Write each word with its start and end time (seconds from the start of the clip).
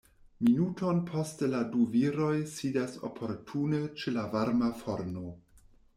Minuton 0.45 1.01
poste 1.09 1.49
la 1.51 1.59
du 1.75 1.83
viroj 1.97 2.31
sidas 2.53 2.97
oportune 3.11 3.83
ĉe 4.05 4.15
la 4.19 4.25
varma 4.33 4.71
forno. 4.85 5.27